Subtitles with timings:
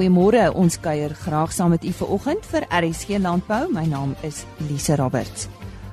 [0.00, 0.46] Goeiemôre.
[0.56, 3.66] Ons kuier graag saam met u vanoggend vir RSG Landbou.
[3.68, 5.44] My naam is Lise Roberts.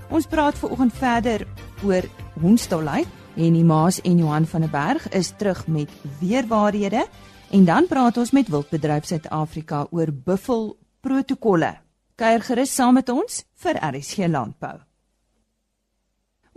[0.08, 1.44] Ons praat vanoggend verder
[1.83, 2.08] oor
[2.40, 5.92] hondsdolheid en die Maas en Johan van der Berg is terug met
[6.22, 7.04] weerwaarhede
[7.51, 11.76] en dan praat ons met Wildbedryf Suid-Afrika oor buffel protokolle.
[12.15, 14.87] Kuier gerus saam met ons vir RSG Landbou.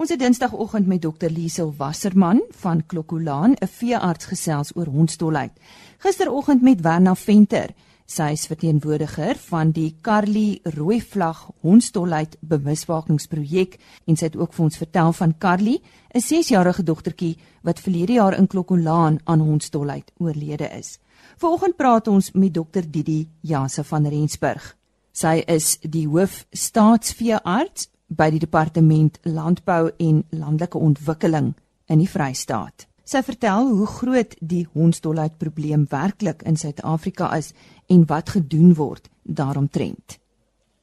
[0.00, 5.52] Ons het Dinsdagoggend met Dr Liesel Wasserman van Klokkolaan, 'n veearts gesels oor hondsdolheid.
[5.98, 7.74] Gisteroggend met Werna Venter,
[8.06, 14.64] sy is verteenwoordiger van die Carly Rooi Vlag Hondsdolheid Bewusmakingsprojek en sy het ook vir
[14.64, 15.82] ons vertel van Carly,
[16.14, 20.98] 'n 6-jarige dogtertjie wat verlede jaar in Klokkolaan aan hondsdolheid oorlede is.
[21.36, 24.76] Vanoggend praat ons met Dr Didi Janse van Rensburg.
[25.12, 31.54] Sy is die hoof staatsveearts by die departement landbou en landelike ontwikkeling
[31.86, 32.86] in die Vrystaat.
[33.10, 37.52] Sy vertel hoe groot die hondsdolheid probleem werklik in Suid-Afrika is
[37.90, 40.18] en wat gedoen word daaromtrent.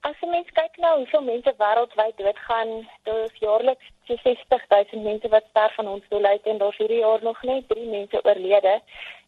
[0.08, 2.74] As jy mens kyk na hoeveel mense wêreldwyd doodgaan,
[3.08, 7.24] daar is jaarliks so 60 000 mense wat sterf van hondsdolheid en daar's hierdie jaar
[7.24, 8.76] nog net 3 mense oorlede,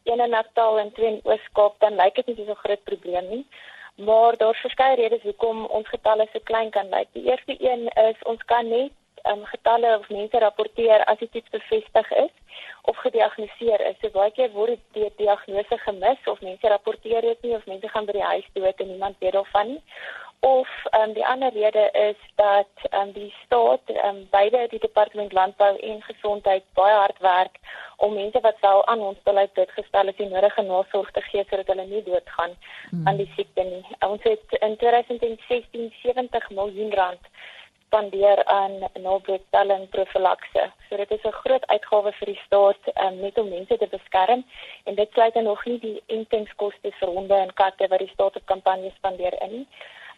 [0.07, 3.29] een in Natal en twee in Oos-Kaap, dan lyk dit nie so 'n groot probleem
[3.29, 3.45] nie.
[4.05, 7.07] Maar daar's verskeie redes hoekom ons getalle so klein kan lyk.
[7.11, 8.91] Die eerste een is ons kan net
[9.31, 12.31] um, getalle of mense rapporteer as dit iets bevestig is
[12.81, 13.99] of gediagnoseer is.
[14.01, 18.07] So baie keer word die diagnose gemis of mense rapporteer dit nie of mense gaan
[18.07, 19.83] by die huis dood en niemand weet daarvan nie
[20.39, 20.67] of
[20.99, 26.01] um, die ander rede is dat um, die staat um, beide die departement landbou en
[26.01, 27.59] gesondheid baie hard werk
[27.97, 31.67] om mense wat wel aan ons beleid uitgestel is die nodige nasorg te gee sodat
[31.67, 32.55] hulle nie doodgaan
[32.89, 33.07] hmm.
[33.07, 33.83] aan die siekte nie.
[34.07, 37.31] Ons het in 2016 70 miljoen rand
[37.89, 40.71] spandeer aan nabroedstelling profilakse.
[40.87, 44.43] So dit is 'n groot uitgawe vir die staat um, net om mense te beskerm
[44.83, 48.35] en dit sluit dan nog nie die entingskoste vir honde en katte wat die staat
[48.35, 49.67] op kampanje spandeer in nie.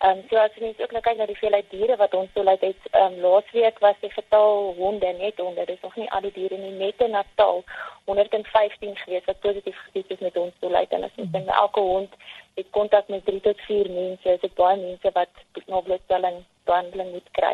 [0.01, 2.63] Ehm um, so as jy ook nou kyk na die veelheid diere wat ons toelaat
[2.66, 6.31] het, ehm um, laasweek was die getal honde net onder, dis nog nie al die
[6.38, 7.62] diere nie, net in Natal
[8.09, 12.17] 115 gewees wat positief getoets is met ons toelaat en as jy dink elke hond
[12.57, 17.13] het kontak met 3 tot 4 mense, is dit baie mense wat na bloedtelling behandeling
[17.13, 17.53] moet kry.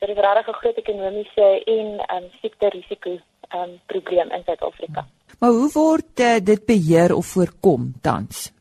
[0.00, 4.34] So dit is regtig 'n groot ekonomiese en ehm um, siekte risiko ehm um, probleem
[4.34, 5.06] in Suid-Afrika.
[5.38, 8.55] Maar hoe word uh, dit beheer of voorkom tans?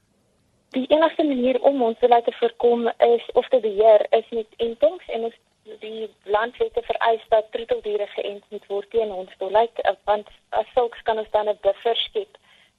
[0.75, 5.11] Die enigste manier om ons te laat voorkom is of te beheer is met entings
[5.17, 5.37] en ons
[5.81, 10.27] die landwette vereis dat troeteldiere geënt moet word teen hondsdolheid want
[10.61, 12.37] as sulks kan ons dan 'n buffer skep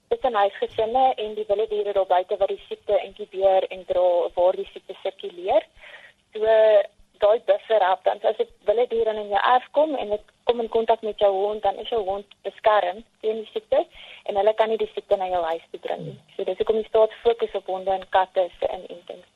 [0.08, 4.56] tussen huisgesinne en die wilde diere daar buite wat die siekte inkubeer en dra waar
[4.56, 5.66] die siekte sirkuleer.
[6.32, 6.46] So
[7.22, 10.60] daai buffer help dan as dit wilde diere in jou erf kom en dit kom
[10.60, 13.86] in kontak met jou hond dan is jou hond beskerm teen die siekte
[14.28, 16.18] en hulle kan nie die siekte na jou huis bring nie.
[16.36, 19.26] So dis hoekom die staat fokus honde en katte se inentings.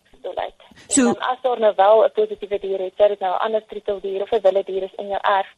[0.88, 3.66] So en as daar nou wel 'n positiewe dier het, sê dit nou 'n ander
[3.66, 5.50] troeteldier of 'n wilde dier is in jou erf,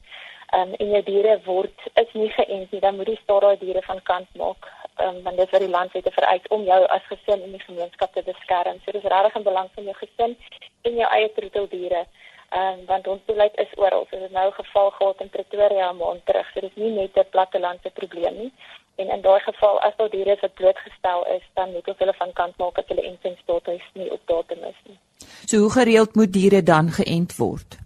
[0.56, 3.82] um, en jou diere word is nie geënt nie, dan moet die staat daai diere
[3.82, 4.68] van kant maak.
[5.00, 8.12] Um, want dit is vir die landwette vereis om jou as gesin en die gemeenskap
[8.12, 8.80] te beskerm.
[8.84, 10.36] So dis regtig in belang van jou gesin
[10.82, 12.04] en jou eie troeteldiere.
[12.52, 14.04] Ehm um, want ons beleid is oral.
[14.10, 16.50] So dit is nou geval gehad in Pretoria 'n maand terug.
[16.52, 18.52] So dit is nie net 'n plattelandse probleem nie.
[19.02, 22.32] En in daai geval as daar diere wat blootgestel is, dan moet ons hulle van
[22.40, 24.98] kant maak dat hulle entingsstatus nie op datum is nie.
[25.50, 27.78] So hoe gereeld moet diere dan geënt word?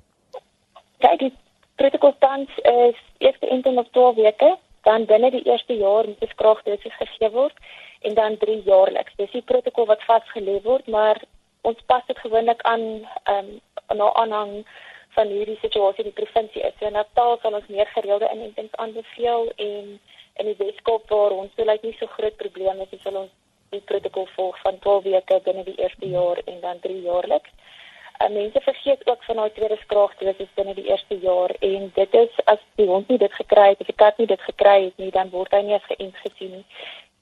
[1.04, 1.32] Kyk, die
[1.80, 4.56] protokol tans is eerste enting op 12 weke,
[4.88, 7.56] dan binne die eerste jaar moet beskraagdosis gegee word
[8.00, 9.16] en dan 3 jaarliks.
[9.16, 11.22] Dis die protokol wat vasgelê word, maar
[11.66, 12.84] ons pas dit gewoonlik aan
[13.24, 14.52] ehm um, na aanhang
[15.16, 16.74] van hierdie situasie in die provinsie is.
[16.80, 19.92] So Natal sal ons meer gereelde inentings aanbeveel en
[20.36, 23.32] in die Weskaap waar ons toelaat nie so groot probleme is, sal ons
[23.74, 27.50] die protokol volg van 12 weke binne die eerste jaar en dan 3 jaarliks.
[28.24, 32.38] En mense vergeet ook van daai tweede skraagdosis binne die eerste jaar en dit is
[32.44, 35.10] as die hond nie dit gekry het of die kat nie dit gekry het nie,
[35.10, 36.64] dan word hy nie as geënt gesien nie.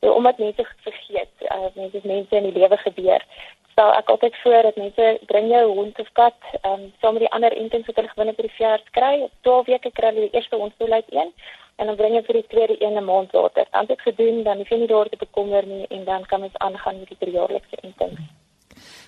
[0.01, 3.27] So omdat mense vergeet, uh, mense mense in die lewe gebeur,
[3.73, 7.27] stel ek altyd voor dat mense bring jou hond of kat ehm um, saam met
[7.27, 9.15] die ander intens wat hulle gewone by die veearts kry.
[9.49, 11.35] 12 weke kry hulle die eerste hondstoelheid een
[11.77, 13.67] en dan bring jy vir die tweede een 'n maand later.
[13.71, 16.57] Dan het gedoen, dan hoef jy nie daar te bekommer nie en dan kan ons
[16.59, 18.19] aangaan met die driejaarlikse intens.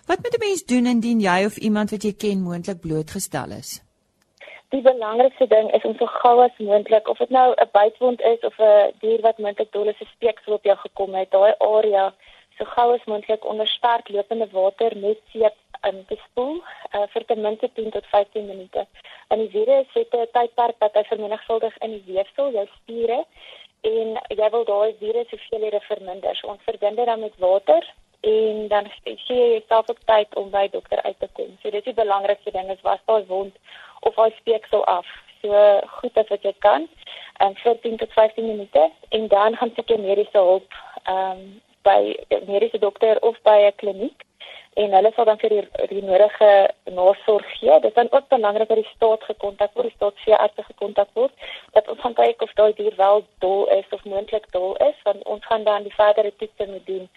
[0.07, 3.83] Wat moet 'n mens doen indien jy of iemand wat jy ken moontlik blootgestel is?
[4.69, 8.41] Die belangrikste ding is om so gou as moontlik of dit nou 'n bytwond is
[8.41, 12.15] of 'n dier wat moontlik dol is, 'n speeksel op jou gekom het, daai area
[12.59, 16.57] so gou as moontlik onder sterk lopende water met seep in te spoel
[16.95, 18.87] uh, vir ten minste 10 tot 15 minute.
[19.29, 23.25] En die virus het 'n tydperk dat hy vermenigvuldig in die weefsel, jou spiere
[23.81, 26.37] en jy wil daai virus hoeveelhede verminder.
[26.37, 30.51] So ons verbind dit dan met water en dan sê jy self op tyd om
[30.51, 31.59] by dokter uit te kom.
[31.63, 33.55] So dis die belangrikste ding is was daai wond
[34.01, 35.07] of hy speeksel af.
[35.43, 36.89] So goed as wat jy kan.
[37.39, 42.15] En um, 14 tot 15 minute en dan gaan jy mediese hulp ehm um, by
[42.29, 44.27] 'n mediese dokter of by 'n kliniek
[44.77, 46.51] en hulle sal dan vir die, die nodige
[46.99, 47.79] nasorg gee.
[47.81, 51.33] Dit is dan ook belangrik dat die staat gekontak word, die staatsveearts gekontak word,
[51.73, 55.25] dat ons gaan kyk of daai dier wel dol is of moontlik dol is, want
[55.25, 57.09] ons gaan dan die verdere toetse moet doen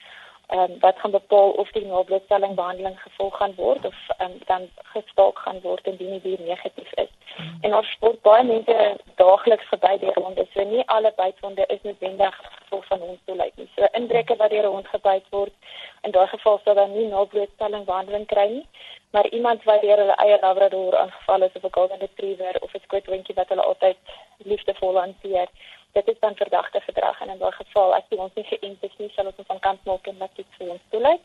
[0.50, 4.70] ehm um, wat gaan bepaal of die nablootstelling behandeling gevolg gaan word of um, dan
[4.94, 7.12] gestaak gaan word indien die dier negatief is.
[7.36, 7.58] Hmm.
[7.62, 8.78] En ons word baie mense
[9.22, 10.48] daagliks verby die ronde.
[10.54, 13.70] So nie alle bytwonde is noodwendig gevolg van ons toelaat nie.
[13.76, 15.54] So indrukke wat deur 'n hond gebyt word,
[16.02, 18.66] in daai geval sal dan nie nablootstelling behandeling kry nie,
[19.12, 22.86] maar iemand wat deur hulle eie labrador aangeval is of 'n golden retriever of 'n
[22.88, 23.98] squidwinkie wat hulle altyd
[24.38, 25.48] liefdevol hanteer
[25.98, 29.10] dit is dan verdagte gedrag en in daai geval as ons nie geïnt is nie,
[29.16, 31.24] sal ons van kant maak en wat dit vir ons toelaat.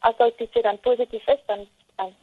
[0.00, 1.66] As dit dit dan positief is, dan
[1.96, 2.14] dan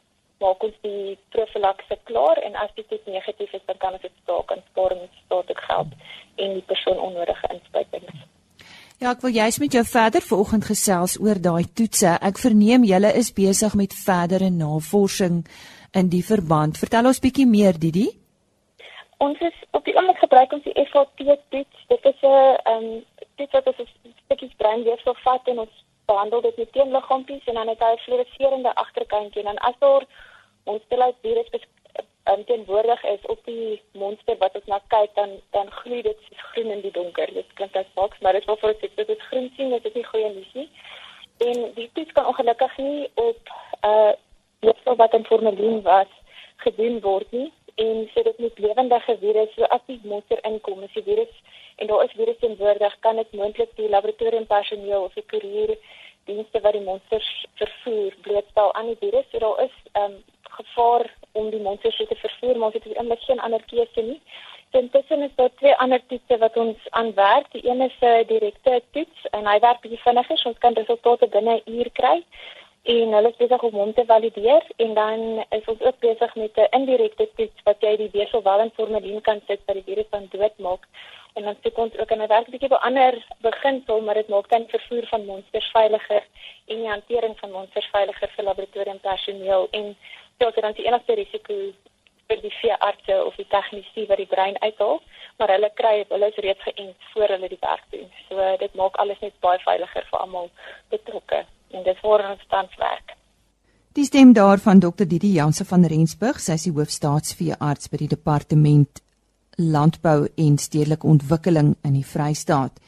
[0.42, 4.50] maak ons die profilakse klaar en as dit negatief is, dan kan ons dit staak
[4.54, 5.94] en spaar met staat geld
[6.36, 8.26] en die persoon onnodige inspuitings.
[8.98, 12.16] Ja, ek wil juist met jou verder vanoggend gesels oor daai toetse.
[12.18, 15.44] Ek verneem julle is besig met verdere navorsing
[15.94, 16.78] in die verband.
[16.78, 18.08] Vertel ons bietjie meer, Didi.
[19.18, 21.78] Ons is op die oomblik gebruik ons die FAT toets.
[21.90, 22.88] Dit is 'n ehm
[23.36, 27.68] toets wat ons 'n stukkie breinweefsel vat en ons behandel dit met teenliggaampies en dan
[27.68, 30.04] het hy 'n fluoreserende agterkantjie en dan as daar
[30.64, 31.48] ons stilheid virus
[32.30, 36.70] um, teenwoordig is op die monster wat ons na kyk dan dan gloei dit groen
[36.70, 37.34] in die donker.
[37.34, 39.94] Dit klink as boks, maar dit wil vir sê dit is groen sien, dit is
[39.94, 40.70] nie goeie nuus nie.
[41.38, 43.40] En die toets kan ongelukkig nie op
[43.82, 44.12] 'n uh,
[44.60, 46.10] weefsel wat in formalien was
[46.56, 47.52] gedoen word nie
[47.84, 51.34] en sê dit moet lewendige virus so as die monster inkom as die virus
[51.76, 55.76] en daar is virus teenwoordig kan dit moontlik die laboratorium personeel of die koerier
[56.28, 57.28] dienste wat die monsters
[57.60, 59.26] vervoer blootstel aan die virus.
[59.30, 60.18] So daar is um,
[60.58, 64.20] gevaar om die monsters te vervoer maar dit is eintlik geen ander keuse nie.
[64.76, 67.46] Intussen is daar twee ander toetse wat ons aanwerk.
[67.52, 71.26] Die een is 'n direkte toets en hy werk bietjie vinniger so ons kan resultate
[71.36, 72.18] binne 'n uur kry
[72.88, 75.22] en hulle is besig om hom te valideer en dan
[75.56, 79.20] is ons ook besig met 'n indirekte toets wat jy die weefsel wel in formalien
[79.20, 80.86] kan sit dat die virus dan doodmaak.
[81.34, 84.64] En dan sê ons ook 'n werk bietjie by ander beginsel maar dit maak dan
[84.68, 86.22] vervoer van monsters veiliger
[86.66, 89.96] en die hantering van monsters veiliger vir laboratorium personeel en
[90.38, 91.54] dit is dan die enigste risiko
[92.28, 95.00] vir die veeartse of die tegnisi wat die brein uithaal
[95.36, 98.10] maar hulle kry hulle is reeds geënt voor hulle die werk doen.
[98.28, 100.50] So dit maak alles net baie veiliger vir almal
[100.88, 103.16] betrokke en dit voor ons tans werk.
[103.92, 109.00] Die stem daarvan Dr Didi Janse van Rensburg, sy is die hoofstaatsveearts by die departement
[109.58, 112.78] landbou en stedelike ontwikkeling in die Vrystaat.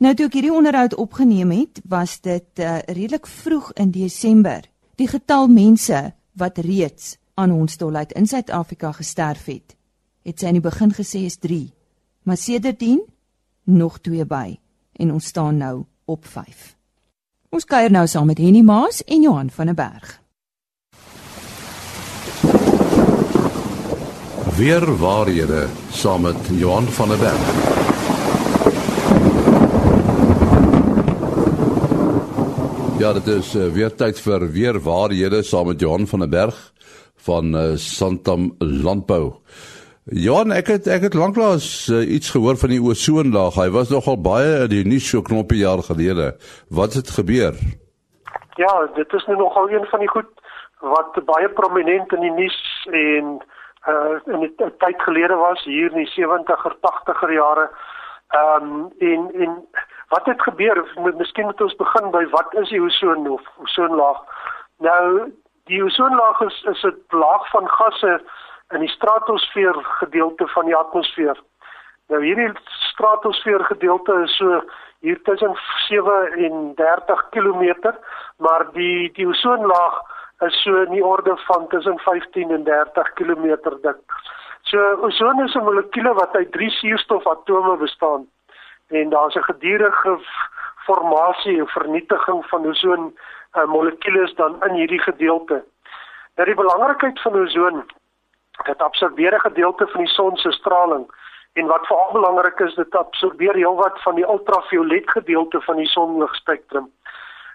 [0.00, 4.64] Nou toe ek hierdie onderhoud opgeneem het, was dit uh, redelik vroeg in Desember.
[4.96, 6.00] Die getal mense
[6.36, 9.76] wat reeds aan hondsdolheid in Suid-Afrika gesterf het,
[10.24, 11.66] het sy in die begin gesê is 3,
[12.24, 13.02] maar sedertdien
[13.64, 14.56] nog 2 by
[14.96, 16.75] en ons staan nou op 5.
[17.56, 20.08] Ons kuier nou saam met Henny Maas en Johan van der Berg.
[24.58, 27.46] Weer waarhede saam met Johan van der Berg.
[32.98, 36.60] Ja, dit is uh, weer tyd vir weer waarhede saam met Johan van der Berg
[37.24, 39.32] van uh, Santam Landbou.
[40.06, 43.56] Johan, ek het ek het lanklaas uh, iets gehoor van die ozonlaag.
[43.58, 46.28] Hy was nogal baie in die nuus so knoppie jaar gelede.
[46.70, 47.58] Wat het gebeur?
[48.54, 50.30] Ja, dit is nou nogal een van die goed
[50.78, 52.60] wat baie prominent in die nuus
[52.92, 53.34] en
[53.90, 57.66] uh in 'n tyd gelede was hier in die 70er, 80er jare.
[58.30, 59.58] Ehm um, en en
[60.14, 60.86] wat het gebeur?
[61.18, 64.22] Miskien moet ons begin by wat is die ozon of ozonlaag?
[64.78, 65.32] Nou,
[65.64, 68.22] die ozonlaag is is 'n laag van gasse
[68.74, 71.38] in die stratosfeer gedeelte van die atmosfeer.
[72.08, 72.50] Nou hierdie
[72.92, 74.62] stratosfeer gedeelte is so
[75.00, 75.56] hier tussen
[75.88, 77.92] 37 km,
[78.36, 80.00] maar die die ozonlaag
[80.46, 83.46] is so in die orde van tussen 15 en 30 km
[83.82, 84.18] dik.
[84.62, 88.26] So ozon is 'n molekuule wat uit drie suurstofatome bestaan
[88.88, 90.18] en daar's 'n gedurende
[90.86, 93.16] formasie en vernietiging van ozon
[93.54, 95.64] uh, molekules dan in hierdie gedeelte.
[96.34, 97.84] Nou die belangrikheid van ozon
[98.64, 101.06] dit absorbeer 'n gedeelte van die son se straling
[101.52, 106.90] en wat veral belangrik is dit absorbeer heelwat van die ultraviolet gedeelte van die sonligspektrum.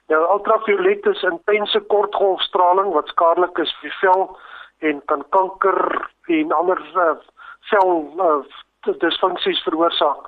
[0.08, 4.24] Nou ultraviolet is intense kortgolfstraling wat skadelik is vir vel
[4.80, 7.14] en kan kanker en ander uh,
[7.70, 10.26] sel uh, disfunksies veroorsaak.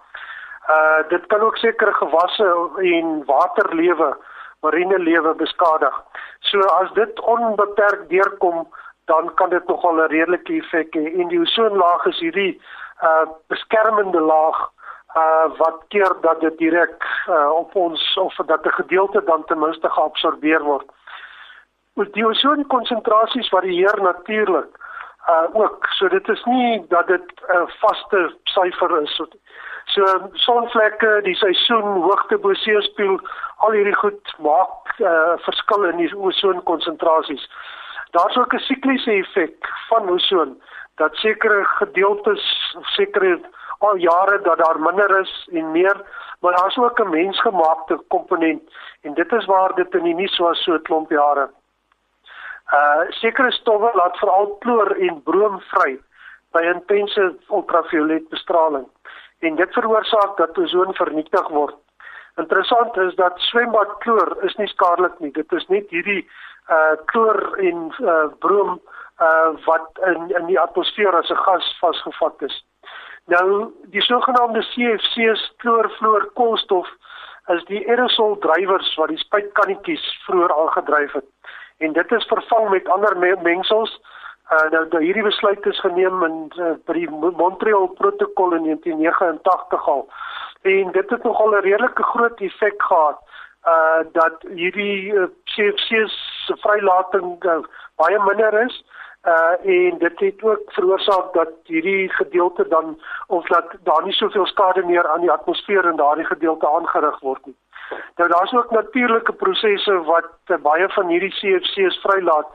[0.70, 2.48] Uh dit kan ook sekere gewasse
[2.94, 4.14] en waterlewe
[4.62, 6.04] marine lewe beskadig.
[6.40, 8.68] So as dit onbeperk deurkom,
[9.06, 11.06] dan kan dit nogal 'n redelike effek hê.
[11.20, 12.62] En die ozonlaag is hierdie
[13.04, 14.72] uh beskermende laag
[15.16, 19.60] uh wat keer dat dit direk uh, op ons of dat 'n gedeelte dan ten
[19.60, 20.88] minste geabsorbeer word.
[21.94, 24.72] Die ozonkonsentrasies varieer natuurlik
[25.30, 25.86] uh ook.
[25.88, 29.22] So dit is nie dat dit 'n uh, vaste syfer is.
[29.86, 33.20] So sonvlekke, die seisoen, hoogte bo seespieël,
[33.58, 37.50] al hierdie goed maak uh verskil in die ozonkonsentrasies.
[38.14, 40.62] Daar's ook 'n sikliese effek van ozon
[40.96, 43.40] dat sekere gedeeltes of sekere
[43.80, 45.98] al jare dat daar minder is en meer,
[46.40, 48.62] maar daar's ook 'n mensgemaakte komponent
[49.02, 51.50] en dit is waar dit in die nuus was so 'n klomp jare.
[52.74, 56.00] Uh sekere stowwe laat veral kloor en broom vry
[56.52, 58.88] by intense ultraviolet bestraling
[59.40, 61.76] en dit veroorsaak dat ozon vernietig word.
[62.36, 65.32] Interessant is dat swembadkloor is nie skadelik nie.
[65.32, 66.30] Dit is net hierdie
[66.70, 68.80] uh kloor en uh broom
[69.22, 72.66] uh wat in in die atmosfeer as 'n gas vasgevat is.
[73.26, 76.88] Nou die sogenaamde CFC's kloorfloor koolstof
[77.48, 81.26] is die aerosol drywers wat die spuitkannetjies vroeër aangedryf het.
[81.78, 84.02] En dit is vervang met ander mengsels.
[84.52, 89.88] Uh nou, nou hierdie besluit is geneem in uh, by die Montreal protokol in 1989
[89.88, 90.08] al.
[90.62, 93.20] En dit het nogal 'n redelike groot effek gehad
[93.68, 96.16] uh dat hierdie uh, CFC's
[96.46, 97.62] se vrylating uh,
[97.96, 98.84] baie minder is
[99.24, 104.46] uh en dit het ook veroorsaak dat hierdie gedeelte dan of dat daar nie soveel
[104.46, 107.56] skade meer aan die atmosfeer in daardie gedeelte aangerig word nie.
[108.16, 112.48] Nou daar's ook natuurlike prosesse wat uh, baie van hierdie CFC's vrylaat.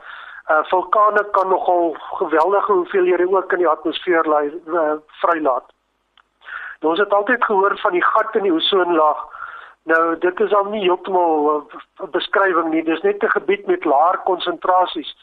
[0.49, 5.65] Uh vulkane kan nogal geweldige hoeveelhede ook in die atmosfeer lei uh, vrylaat.
[6.79, 9.25] Nou ons het altyd gehoor van die gat in die ozonlaag.
[9.83, 12.83] Nou dit is al nie heeltemal 'n uh, beskrywing nie.
[12.83, 15.15] Dis net 'n gebied met laer konsentrasies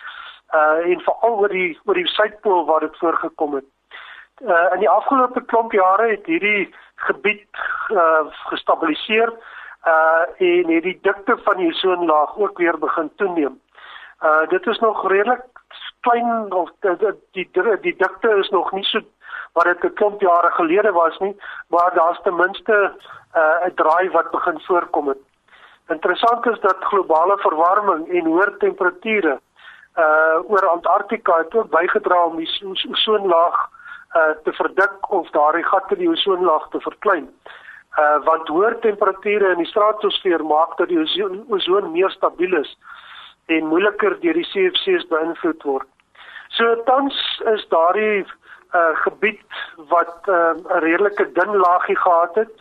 [0.55, 3.65] uh en veral oor die oor die suidpool waar dit voorgekom het.
[4.41, 7.49] Uh in die afgelope klomp jare het hierdie gebied
[7.91, 9.33] uh gestabiliseer
[9.87, 13.61] uh en het die dikte van die ozonlaag ook weer begin toeneem.
[14.23, 15.45] Uh dit is nog redelik
[16.01, 19.01] klein of die die, die dikte is nog nie so
[19.57, 21.37] wat dit 'n klomp jare gelede was nie,
[21.69, 22.77] maar daar's ten minste
[23.35, 25.23] uh 'n draai wat begin voorkom het.
[25.89, 29.41] Interessant is dat globale verwarming en hoër temperature
[29.97, 32.49] uh oor Antarktika het ook bygedra om die
[32.91, 33.57] ozonlaag
[34.17, 37.29] uh te verdik of daardie gat in die ozonlaag te verklein.
[37.99, 41.01] Uh want hoër temperature in die stratosfeer maak dat die
[41.49, 42.79] ozon meer stabiel is
[43.47, 45.89] en moeiliker deur die CFC's beïnvloed word.
[46.49, 47.15] So tans
[47.55, 48.27] is daardie
[48.77, 49.41] uh gebied
[49.89, 52.53] wat 'n uh, redelike dun laagie gehad het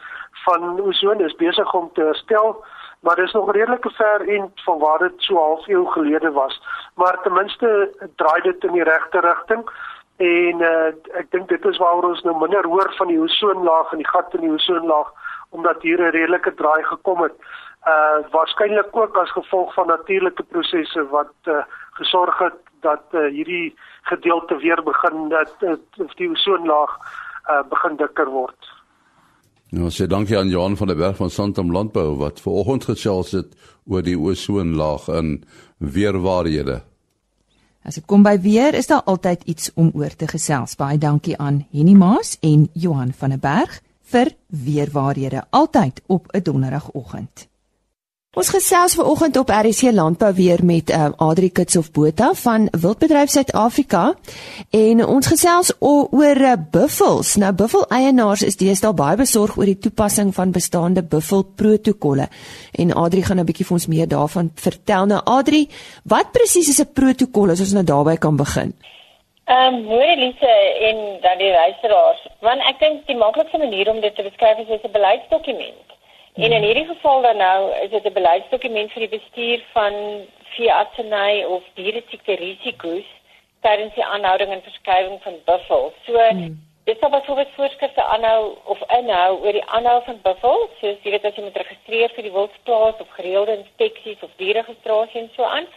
[0.46, 2.64] van ozon is besig om te herstel
[3.06, 6.62] maar dis nog redelik ver en van waar dit so half eeu gelede was.
[6.96, 9.70] Maar ten minste draai dit in die regte rigting
[10.18, 10.88] en uh,
[11.20, 14.34] ek dink dit is waaroor ons nou minder hoor van die ozonlaag en die gat
[14.34, 15.12] in die ozonlaag
[15.50, 17.36] omdat hier 'n redelike draai gekom het.
[17.88, 21.64] Uh waarskynlik ook as gevolg van natuurlike prosesse wat uh,
[22.00, 23.74] gesorg het dat uh, hierdie
[24.12, 25.76] gedeelte weer begin dat uh,
[26.20, 26.98] die ozonlaag
[27.50, 28.74] uh, begin dikker word.
[29.76, 33.32] Nou sê dankie aan Johan van der Berg van Santam Landbou wat ver oggend gesels
[33.36, 33.56] het
[33.90, 35.32] oor die ozonlaag in
[35.78, 36.84] weerwaarhede.
[37.86, 40.78] As dit kom by weer, is daar altyd iets om oor te gesels.
[40.78, 46.44] Baie dankie aan Henny Maas en Johan van der Berg vir weerwaarhede altyd op 'n
[46.44, 47.48] donderdagoggend.
[48.36, 53.30] Ons gesels ver oggend op RC Landbou weer met uh, Adri Kitshof Botha van Wildbedryf
[53.32, 54.02] Suid-Afrika
[54.76, 57.38] en ons gesels oor uh, buffels.
[57.40, 62.28] Nou buffel eienaars is deesdae baie besorg oor die toepassing van bestaande buffel protokolle.
[62.76, 65.06] En Adri gaan 'n bietjie vir ons meer daarvan vertel.
[65.06, 65.70] Nou Adri,
[66.04, 68.76] wat presies is 'n protokol as ons nou daarby kan begin?
[69.46, 70.56] Ehm, um, hoor Elise
[70.90, 74.84] en dan die luisteraars, want ek dink die maklikste manier om dit te beskryf is
[74.84, 75.95] 'n beleidsdokument.
[76.36, 79.94] En in hierdie geval dan nou is dit 'n beleidsdokument vir die bestuur van
[80.56, 83.08] veeartseny of dieresiekte risiko's
[83.62, 85.94] tydens die aanhouding en verskuiwing van buffels.
[86.06, 86.60] So hmm.
[86.84, 91.26] dit sal byvoorbeeld voorskrifte aanhou of inhou oor die aanhou van buffels, soos jy weet
[91.26, 95.68] as jy moet registreer vir die wildplaas of gereelde inspeksies of diereregistrasie en so aan.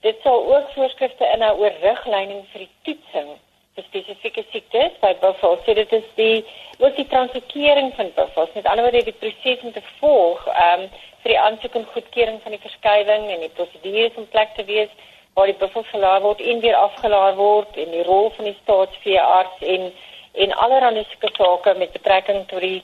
[0.00, 3.34] Dit sal ook voorskrifte inhou oor riglyne vir die toetsing
[3.74, 5.62] vir spesifieke siektes by buffels.
[5.66, 6.44] So dit is die
[6.78, 11.02] wat die transferering van buffels, met ander woorde die proses om te volg, ehm um,
[11.24, 14.90] vir die aansoek en goedkeuring van die verskywing en die prosedures in plek te wees
[15.34, 19.64] waar die buffels gelaai word en weer afgelaai word en die rol van die staatsveearts
[19.74, 19.88] en
[20.44, 22.82] en allerlei sulke sake met betrekking tot die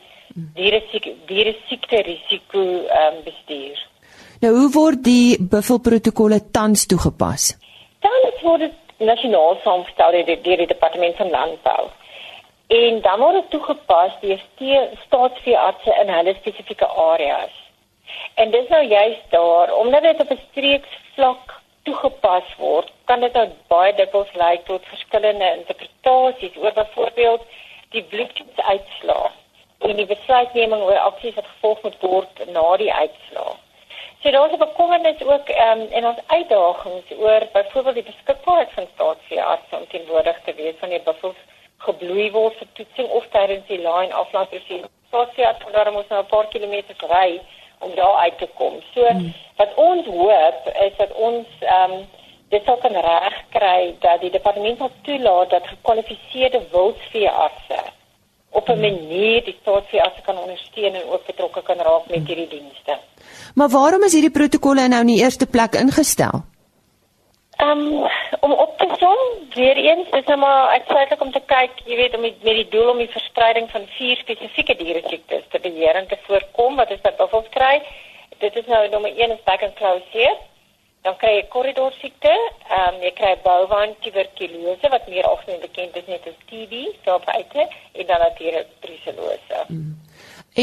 [0.56, 3.86] diere siek diere siekte risiko ehm um, bestuur.
[4.40, 7.50] Nou hoe word die buffelprotokolle tans toegepas?
[8.00, 11.88] Tans word dit nasionaal saamgestel deur die, die departement van landbou.
[12.66, 14.42] En dan word dit toegepas deur
[15.04, 17.56] staatsveeartse in hulle spesifieke areas.
[18.34, 23.48] En dis nou juist daar omdat dit op 'n streeksvlak toegepas word, kan dit nou
[23.66, 27.42] baie dikwels lei tot verskillende interpretasies oor byvoorbeeld
[27.90, 29.30] die bloedtoetsuitslae
[29.78, 33.54] en die besluitneming oor aksies wat gevolg moet word na die uitslae.
[34.22, 39.76] So daar's 'n bekommernis ook um, en ons uitdagings oor byvoorbeeld die beskikbaarheid van staatsveeartse
[39.76, 41.40] om teenwoordig te wees die buffels
[41.76, 44.88] gebloei word vir toetsing of tydens die line aflaat proses.
[45.08, 47.40] Staatsveeartse moet dan moet nou 'n paar kilometers ry
[47.78, 48.82] om daar uit te kom.
[48.94, 49.32] So hmm.
[49.56, 52.08] wat ons hoop is dat ons ehm um,
[52.48, 57.78] dit sou kan regkry dat die departement sal toelaat dat gekwalifiseerde wildveeartse
[58.50, 62.98] op 'n manier die staatsveeartse kan ondersteun en ook betrokke kan raak met hierdie dienste.
[63.54, 66.42] Maar waarom is hierdie protokolle nou in die eerste plek ingestel?
[67.62, 68.08] Um,
[68.40, 69.16] om op te som,
[69.54, 72.68] weer eens, is nou maar uitsluitlik om te kyk, jy weet, om met, met die
[72.68, 77.02] doel om die verspreiding van vier spesifieke dieresiektes te beheer en te voorkom wat is
[77.02, 77.82] dat buffels kry.
[78.38, 80.36] Dit is nou nommer 1 is back and close here.
[81.02, 82.32] Dan kry jy korridor siekte,
[82.68, 87.16] ehm um, jy kry bouwaan tuberkulose wat meer algemeen bekend is net as TB, so
[87.24, 87.64] buite,
[87.96, 89.62] en dan natuurlik brucellose.
[89.68, 89.94] Mm.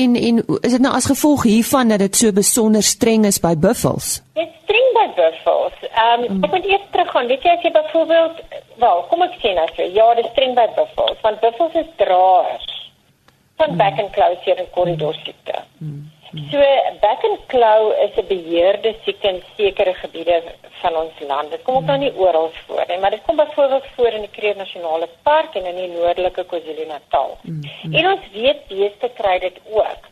[0.01, 3.55] En en is dit nou as gevolg hiervan dat dit so besonder streng is by
[3.57, 4.19] buffels?
[4.37, 5.77] Dit streng by buffels.
[5.89, 6.43] Ehm um, mm.
[6.43, 7.31] ek moet eers teruggaan.
[7.33, 8.43] Weet jy as jy byvoorbeeld,
[8.83, 12.69] wel, kom ek sê nou so, ja, dit streng by buffels, want buffels is draers
[13.57, 13.77] van mm.
[13.81, 15.63] back and close hier in korridor siekte.
[15.81, 16.05] Mm.
[16.51, 16.59] So
[17.01, 20.43] back and claw is 'n beheerde siekte in sekere gebiede
[20.81, 21.51] van ons land.
[21.51, 24.29] Dit kom ook nou nie oral voor nie, maar dit kom byvoorbeeld voor in die
[24.29, 27.37] Kruger Nasionale Park en in die noordelike KwaZulu-Natal.
[27.41, 27.93] Mm -hmm.
[27.93, 30.03] En ons weet beeste kry dit ook.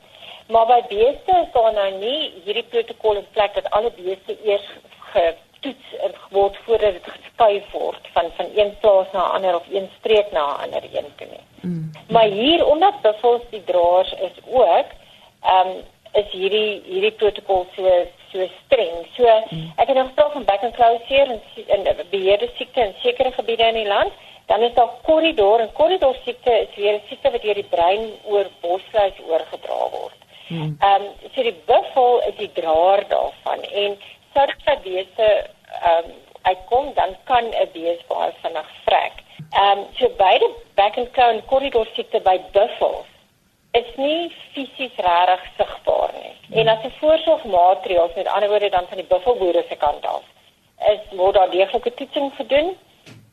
[0.48, 4.68] Maar by beeste is daar nou nie hierdie protokol in plek dat alle beeste eers
[5.00, 5.88] getoets
[6.30, 10.32] word voordat dit geskuif word van van een plaas na 'n ander of een streek
[10.32, 11.46] na 'n ander een toe nie.
[11.62, 11.92] Mm -hmm.
[12.14, 14.88] Maar hier omdat buffels die draers is ook,
[15.42, 17.92] ehm um, is hierdie hierdie protokol so
[18.32, 19.02] so streng.
[19.16, 21.42] So ek het nou gepraat van back and close hier en
[21.88, 24.14] in beheerde siekte in sekere gebiede in die land.
[24.46, 28.12] Dan is daar korridor en korridor siekte is weer 'n siekte wat deur die brein
[28.24, 30.20] oor bosvleis oorgedra word.
[30.48, 30.78] Hmm.
[30.80, 33.98] Ehm um, so die buffel is die draer daarvan en
[34.34, 39.16] sou dit wees ehm uitkom dan kan 'n bees baie vinnig vrek.
[39.52, 43.15] Ehm um, so beide back and close korridor siekte by buffels
[43.80, 46.34] is nie fisies regtig sigbaar nie.
[46.62, 50.24] En as 'n voorsorgmaatreël, met ander woorde dan van die buffelboere se kant af,
[50.94, 52.78] is word daar deeglike toetsing gedoen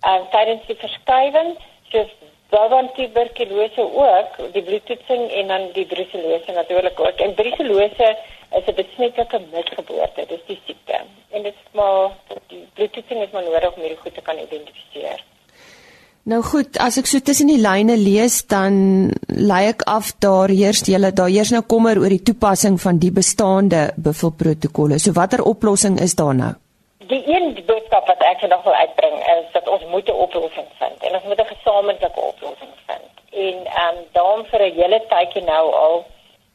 [0.00, 1.56] en uh, tydens die verskuiwing,
[1.90, 2.10] soos
[2.48, 7.18] bovaan tuberkulose ook, die bloedtoetsing en dan die brucellose natuurlik ook.
[7.26, 8.16] En brucellose
[8.50, 10.98] is 'n besmettelijke misgeboorte, dis die siekte.
[11.30, 12.10] En dit is maar
[12.46, 15.20] die bloedtoetsing is maar nodig om hierdie goed te kan identifiseer.
[16.22, 18.74] Nou goed, as ek so tussen die lyne lees, dan
[19.26, 23.10] lei ek af daar heers julle daar heers nou kommer oor die toepassing van die
[23.10, 25.00] bestaande buffelprotokolle.
[25.02, 26.52] So watter oplossing is daar nou?
[27.10, 31.02] Die een boodskap wat ek nog wil uitbring is dat ons moet 'n oplossing vind
[31.02, 33.10] en ons moet 'n gesamentlike oplossing vind.
[33.32, 36.04] En ehm um, daarom vir 'n hele tydjie nou al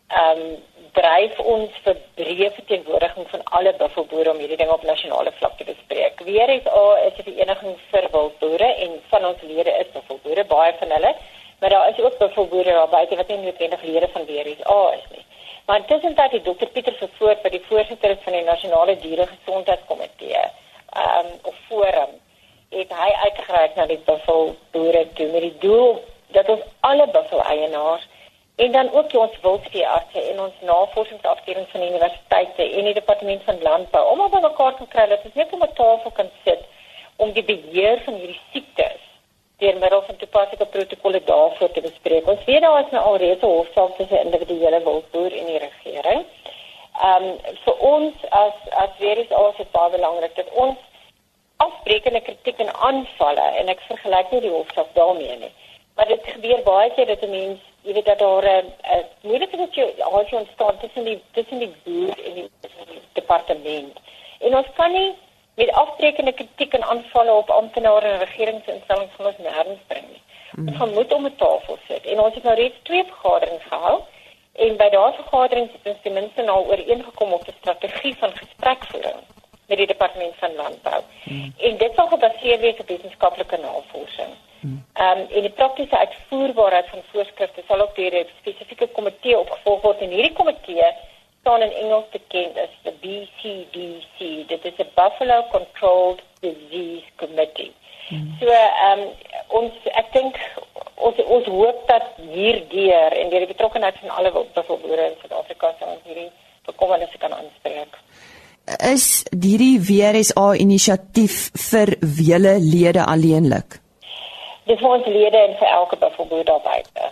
[0.08, 0.56] ehm um,
[0.94, 5.68] dryf ons vir breë verteenwoordiging van alle buffelboere om hierdie ding op nasionale vlak te
[5.68, 6.22] bespreek.
[6.30, 10.74] Weer is al is 'n vereniging vir wildboere en van ons lede is buffelboere, baie
[10.80, 11.16] van hulle,
[11.60, 14.64] maar daar is ook buffelboere daar buite wat nie noodwendig lede van weer is.
[14.64, 15.26] Ah, is nie.
[15.66, 20.44] Maar intussen dat die dokter Pieter Vervoort wat die voorsitter is van die nasionale dieregesondheidskomitee,
[20.94, 22.12] ehm um, of forum,
[22.70, 26.04] het hy uitgereik na die buffelboere toe met die doel
[26.36, 28.08] dat ons alle buffel eienaars
[28.58, 33.62] en dan ook ons wildveeartse en ons navorsingsafdeling van die universiteite en die departement van
[33.62, 36.64] landbou om op mekaar te kry dat ons net op 'n tafel kan sit
[37.16, 39.04] om die beheer van hierdie siektes
[39.58, 42.28] deur middel van toepaslike protokolle daarvoor te bespreek.
[42.28, 46.26] Ons weet daar is nou alreeds 'n hofsaak tussen individuele wildboer en die regering.
[47.04, 50.78] Ehm um, vir ons as as weer is alles baie belangrik dat ons
[51.58, 55.54] afbreekende kritiek en aanvalle en ek vergelyk nie die hofsaak daarmee nie.
[55.98, 58.74] Maar dit gebeur baie keer dat 'n mens jy weet dat daar 'n
[59.22, 64.00] moeilike situasie ontstaan tussen die tussen die boer en die, die departement.
[64.40, 65.16] En ons kan nie
[65.56, 70.22] met afbreekende kritiek en aanvalle op amptenare en regeringsinstellings van ons nêrens bring nie.
[70.52, 70.82] Mm.
[70.82, 74.02] Ons moet om 'n tafel sit en ons het nou reeds twee vergaderings gehou
[74.54, 79.22] en by daardie vergaderings het ons ten minste nou ooreengekom op 'n strategie van gesprekvoering
[79.68, 81.02] met die departement van landbou.
[81.24, 81.54] Mm.
[81.58, 84.34] En dit sal gebaseer wees op wetenskaplike navorsing.
[84.62, 89.82] Ehm um, en die praktiese uitvoerbaarheid van voorskrifte sal ook deur 'n spesifieke komitee opgevolg
[89.82, 90.90] word en hierdie komitee
[91.40, 94.48] staan in Engels bekend as die BCDC.
[94.48, 97.72] Dit is 'n Buffalo Controlled Disease Committee.
[98.10, 98.36] Hmm.
[98.40, 99.08] So ehm um,
[99.48, 100.36] ons ek dink
[100.96, 105.88] ons ons hoop dat hierdeur en deur die betrokkeheid van alle buffelboere in Suid-Afrika sal
[105.96, 106.32] ons hierdie
[106.66, 107.98] bekommernisse kan aanspreek.
[108.94, 111.36] Is hierdie WRSA inisiatief
[111.70, 113.80] vir wele lede alleenlik?
[114.68, 117.12] Dis vir ons lede en vir elke buffelboer daar buite.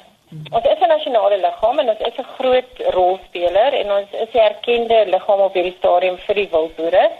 [0.51, 4.47] Ons is 'n nasionale liggaam en ons is 'n groot rolspeler en ons is 'n
[4.49, 7.11] erkende liggaam op hierdie stadium vir die wildboere.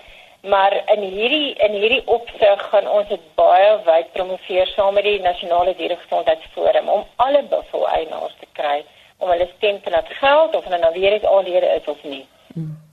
[0.42, 5.22] Maar in hierdie in hierdie opsig gaan ons dit baie wyd promoveer saam met die
[5.22, 8.84] nasionale dieregesondheidsforum om alle buffeleienaars te kry
[9.18, 12.28] om hulle stem te laat geld of hulle nou weer eens aanlede is of nie.
[12.54, 12.85] Hmm.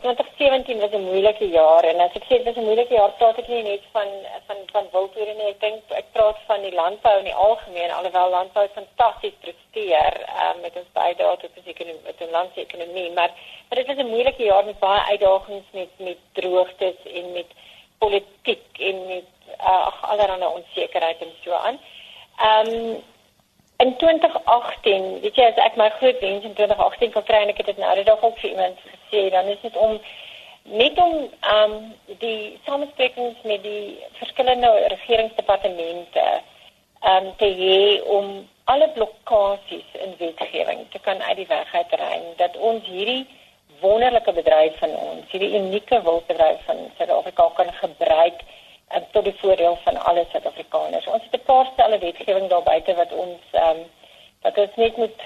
[0.06, 3.38] 2017 was 'n moeilike jaar en as ek sê dit was 'n moeilike jaar, praat
[3.38, 4.08] ek nie net van
[4.46, 5.48] van van wildboere nie.
[5.54, 10.14] Ek dink ek praat van die landbou in die algemeen, alhoewel landbou fantasties presteer
[10.44, 13.30] um, met ons bydrae tot die ekonomie, met die landsekonomie, maar
[13.68, 17.50] maar dit was 'n moeilike jaar met baie uitdagings met met droogtes en met
[17.98, 21.78] politiek en met uh, allerlei onsekerheid en so aan.
[22.38, 23.02] Ehm um,
[23.76, 27.58] In 2018, weet jy as ek my groot wens in 2018 kan kry en ek
[27.60, 29.98] het dit nou die dag ook vir iemand gesê, dan is dit om
[30.80, 31.16] net om
[31.54, 31.74] um
[32.22, 36.24] die samesprekings met die verskillende regeringsdepartemente
[37.12, 37.80] um te hê
[38.18, 43.26] om alle blokkades in wetgewing te kan uit die weg uitruim dat ons hierdie
[43.80, 48.40] wonderlike bedryf van ons, hierdie unieke wildbedryf van Suid-Afrika kan gebruik
[48.94, 51.06] uh, tot die voordeel van alle Suid-Afrikaners.
[51.06, 53.84] Ons het 'n paar stelle wetgewing daar buite wat ons ehm um,
[54.42, 55.20] wat ons net moet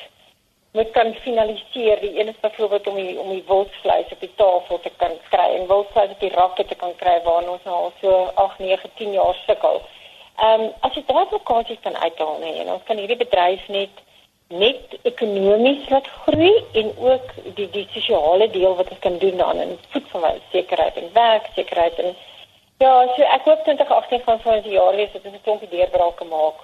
[0.72, 2.00] moet kan finaliseer.
[2.00, 5.48] Die een is byvoorbeeld om die om die wildsvleis op die tafel te kan kry
[5.56, 8.90] en wildsvleis op die rakke te kan kry waar ons nou al so 8, 9,
[8.94, 9.82] 10 jaar sukkel.
[10.36, 13.90] Ehm um, as jy daai lokasies kan uithaal nee, en ons kan hierdie bedryf net
[14.50, 19.60] net ekonomies laat groei en ook die die sosiale deel wat ons kan doen dan
[19.64, 22.16] in voedselsekerheid en werksekerheid en
[22.80, 26.24] Ja, so ek hoop 2018 gaan vir ons jaar wees dat ons 'n klompie deurbrake
[26.24, 26.62] maak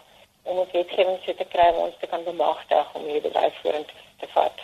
[0.49, 4.01] om ons wetgewing so te kry om ons te kan bemagtig om hierdie bedryf vorentoe
[4.21, 4.57] te vat.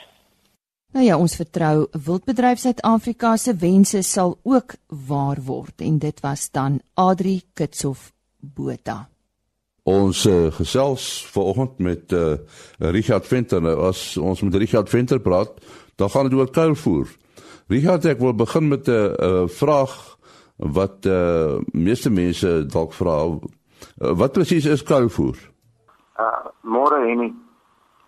[0.93, 4.75] Nou ja, ons vertrou Wildbedryf Suid-Afrika se wense sal ook
[5.09, 9.09] waar word en dit was dan Adri Kitshof Botha.
[9.83, 12.37] Ons uh, gesels vanoggend met uh,
[12.79, 13.61] Richard Venter.
[13.61, 15.53] Nou, as ons met Richard Venter praat,
[15.97, 17.09] dan gaan dit oor kuilvoer.
[17.69, 20.17] Richard, ek wil begin met 'n uh, vraag
[20.63, 23.39] wat uh meeste mense dalk vra uh,
[23.99, 25.37] wat presies is kuilvoer?
[26.19, 27.33] Uh môre Henny.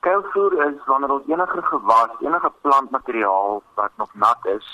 [0.01, 4.67] Kuilvoer is wanneer ons enige gewas, enige plantmateriaal wat nog nat is,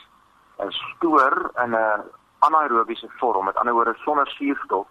[0.66, 2.02] is stoor in 'n
[2.38, 4.86] anaerobiese vorm, met ander woorde sonder suurstof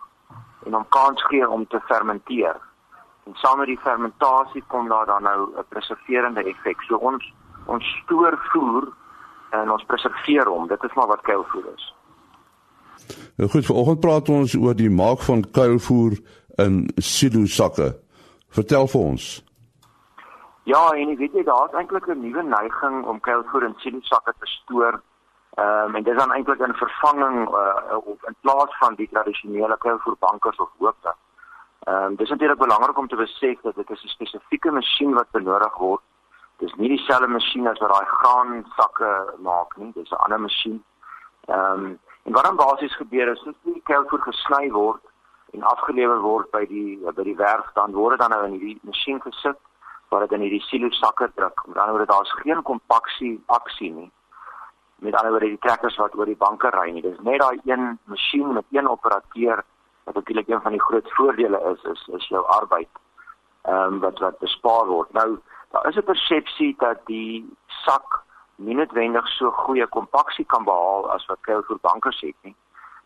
[0.65, 2.57] en hom kans gee om te fermenteer.
[3.25, 6.81] En saam met die fermentasie kom daar dan nou 'n preserverende effek.
[6.81, 7.33] So ons
[7.65, 8.87] ons stoor voer
[9.49, 10.67] en ons preserveer hom.
[10.67, 11.93] Dit is maar wat kuilvoer is.
[13.39, 16.17] Nou goed, vanoggend praat ons oor die maak van kuilvoer
[16.59, 17.93] in silo sakke.
[18.51, 19.27] Vertel vir ons.
[20.67, 24.45] Ja, en weet jy daar's eintlik 'n nuwe neiging om kuilvoer in silo sakke te
[24.45, 24.99] stoor.
[25.55, 29.09] Ehm um, en dit is dan eintlik 'n vervanging uh, of in plaas van die
[29.11, 31.15] tradisionele kuilvoerbankers of hoopte.
[31.87, 35.77] Ehm um, dis natuurlik belangrik om te besef dat dit 'n spesifieke masjien wat benodig
[35.77, 36.01] word
[36.59, 40.83] Dis nie dieselfde masjien as wat daai graan sakke maak nie, dis 'n ander masjien.
[41.47, 41.99] Ehm um,
[42.29, 45.01] en wat dan basies gebeur is, as die kelvoer gesny word
[45.57, 48.77] en afgelewer word by die by die werf, dan word dit dan nou in hierdie
[48.85, 49.57] masjien gesit
[50.13, 51.65] waar dit in hierdie silo sakke druk.
[51.65, 54.11] Met ander woorde, daar's geen kompaksie aksie nie
[54.99, 57.03] met ander woorde die trekkers wat oor die banke ry nie.
[57.03, 59.63] Dis net daai een masjien met een operateur
[60.03, 62.89] wat natuurlik een van die groot voordele is is is jou arbeid.
[63.63, 65.11] Ehm um, wat wat bespaar word.
[65.13, 65.39] Nou
[65.71, 68.23] daar is 'n persepsie dat die sak
[68.59, 72.55] nie noodwendig so goeie kompaksie kan behaal as wat Kelvoer bankers het nie.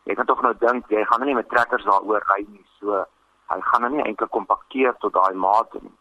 [0.09, 2.65] Jy kan tog nou dink jy gaan nou nie met trekkers daaroor ry nie.
[2.79, 3.03] So
[3.53, 5.93] hy gaan nou nie eintlik kompakteer tot daai mate nie.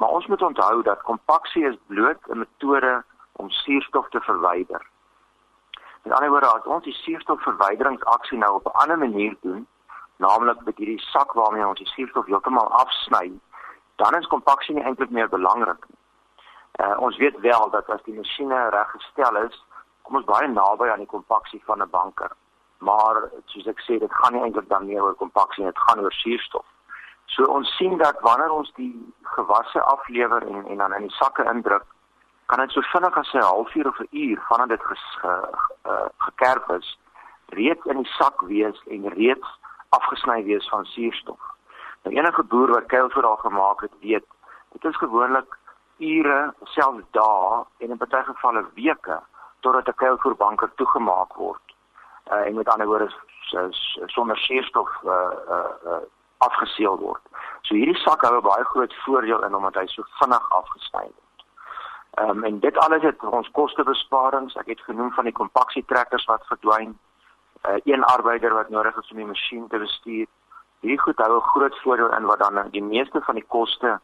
[0.00, 4.82] Maar ons moet onthou dat kompaksie is bloot 'n metode om suurstof te verwyder.
[6.02, 9.66] Met ander woorde, as ons die suurstofverwyderingsaksie nou op 'n ander manier doen,
[10.16, 13.32] naamlik met hierdie sak waarmee ons die suurstof heeltemal afsny,
[13.96, 15.99] dan is kompaksie nie eintlik meer belangrik nie.
[16.78, 19.64] Uh, ons weet wel dat as die masjiene reggestel is,
[20.02, 22.32] kom ons baie naby aan die kompaksie van 'n banker.
[22.78, 26.12] Maar soos ek sê, dit gaan nie eintlik dan meer oor kompaksie, dit gaan oor
[26.12, 26.64] suurstof.
[27.26, 31.44] So ons sien dat wanneer ons die gewasse aflewer en en dan in die sakke
[31.44, 31.84] indruk,
[32.46, 35.48] kan dit so vinnig as 'n halfuur of 'n uur vanaf dit ges, ge,
[35.86, 36.98] uh, gekerf is
[37.46, 39.48] reeds in die sak wees en reeds
[39.88, 41.40] afgesny wees van suurstof.
[42.02, 44.24] Nou enige boer wat kuilvoer al gemaak het, weet
[44.72, 45.58] dit is gewoonlik
[46.00, 49.20] ure, selfs dae en in baie gevalle weke
[49.60, 51.66] totdat 'n kuilvoerbanker toegemaak word.
[52.32, 53.10] Uh, en met ander woorde
[54.06, 55.10] sonder suurstof uh,
[55.48, 56.02] uh, uh,
[56.38, 57.22] afgeseël word.
[57.62, 61.44] So hierdie sak hou 'n baie groot voordeel in omdat hy so vinnig afgesny word.
[62.10, 64.56] Ehm um, en dit alles het ons kostebesparings.
[64.56, 66.98] Ek het genoem van die kompaksietrekkers wat verdwyn.
[67.68, 70.26] Uh, een arbeider wat nodig is om die masjien te bestuur.
[70.80, 74.00] Hierdie goed hou 'n groot voordeel in wat dan die meeste van die koste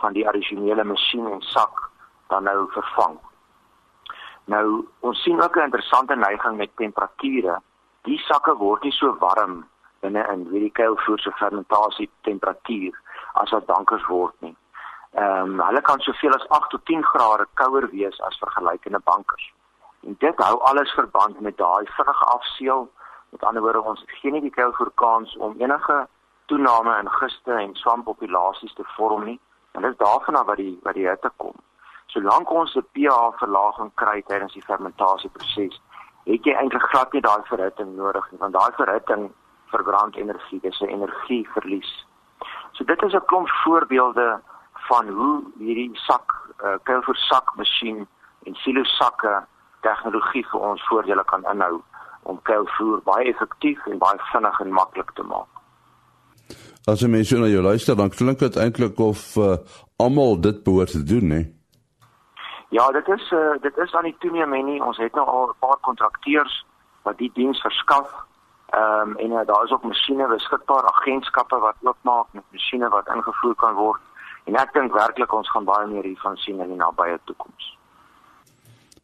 [0.00, 1.90] van die addisionele masjien en sak
[2.28, 3.18] dan nou vervang.
[4.44, 7.60] Nou ons sien ook 'n interessante neiging met temperature.
[8.02, 9.68] Die sakke word nie so warm
[10.00, 13.00] binne in hierdie kuilvoer se fermentasie temperatuur
[13.32, 14.56] as wat bankers word nie.
[15.12, 19.52] Ehm um, hulle kan soveel as 8 tot 10 grade kouer wees as vergelykende bankers.
[20.06, 22.90] En dit hou alles verband met daai vinnige afseël.
[23.30, 26.08] Met ander woorde, ons het geen die kuilvoer kans om enige
[26.46, 29.40] toename in giste en swampopulasies te vorm nie.
[29.72, 31.54] En dit is daarvan af wat die wat die hitte kom.
[32.06, 35.80] Solank ons 'n pH verlaging kry tydens die fermentasieproses,
[36.24, 39.30] het jy eintlik glad nie daai verhitting nodig nie, want daai verhitting
[39.66, 42.06] verbrand energie, dis 'n energieverlies.
[42.72, 44.40] So dit is 'n klomp voorbeelde
[44.88, 46.26] van hoe hierdie sak
[46.64, 48.08] uh, kuilvoer sak masjien
[48.46, 49.44] en silo sakke
[49.80, 51.82] tegnologie vir ons voordele kan inhou
[52.22, 55.49] om kuilvoer baie effektief en baie vinnig en maklik te maak.
[56.88, 59.56] As jy mens nou jou luister dan klink dit eintlik of uh,
[59.96, 61.42] almal dit behoort te doen, hè?
[62.70, 64.82] Ja, dit is uh, dit is aan die toeneem nie.
[64.82, 66.64] Ons het nou al 'n paar kontrakteurs
[67.02, 68.08] wat die diens verskaf.
[68.70, 73.08] Ehm um, en uh, daar is ook masjiene beskikbaar, agentskappe wat oopmaak met masjiene wat
[73.14, 74.00] ingevoer kan word.
[74.44, 77.78] En ek dink werklik ons gaan baie meer hiervan sien in die nabye toekoms.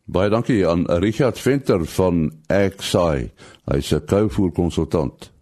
[0.04, 3.32] Baie dankie aan Richard Venter van XI.
[3.64, 5.36] Hy's 'n kouvoer konsultant.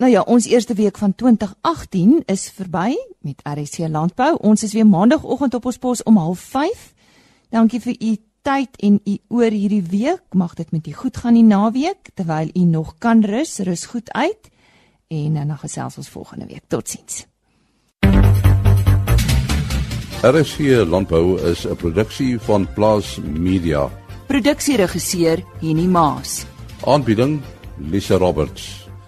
[0.00, 4.36] Nou ja, ons eerste week van 2018 is verby met RC Landbou.
[4.40, 6.94] Ons is weer maandagooggend op ons pos om 05:30.
[7.50, 10.22] Dankie vir u tyd en u oor hierdie week.
[10.32, 13.58] Mag dit met u goed gaan die naweek terwyl u nog kan rus.
[13.58, 14.48] Rus goed uit.
[15.08, 16.62] En dan gesels ons volgende week.
[16.66, 17.26] Totsiens.
[20.22, 20.58] RSG
[20.88, 23.90] Landbou is 'n produksie van Plaas Media.
[24.26, 26.46] Produksieregisseur Henny Maas.
[26.84, 27.40] Aanbieding
[27.76, 28.89] Lisa Roberts.